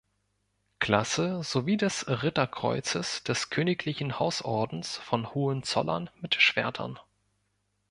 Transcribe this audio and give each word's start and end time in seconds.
Klasse 0.79 1.43
sowie 1.43 1.77
des 1.77 2.07
Ritterkreuzes 2.07 3.21
des 3.23 3.51
Königlichen 3.51 4.17
Hausordens 4.17 4.97
von 4.97 5.35
Hohenzollern 5.35 6.09
mit 6.21 6.33
Schwertern. 6.33 6.97